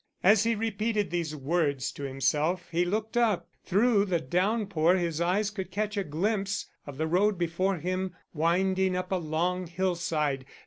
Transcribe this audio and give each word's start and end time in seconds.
As 0.23 0.45
he 0.45 0.55
repeated 0.55 1.11
these 1.11 1.35
words 1.35 1.91
to 1.91 2.01
himself, 2.01 2.71
he 2.71 2.85
looked 2.85 3.15
up. 3.15 3.49
Through 3.63 4.05
the 4.05 4.19
downpour 4.19 4.95
his 4.95 5.21
eyes 5.21 5.51
could 5.51 5.69
catch 5.69 5.95
a 5.95 6.03
glimpse 6.03 6.65
of 6.87 6.97
the 6.97 7.05
road 7.05 7.37
before 7.37 7.77
him, 7.77 8.15
winding 8.33 8.97
up 8.97 9.11
a 9.11 9.15
long 9.17 9.67
hillside. 9.67 10.47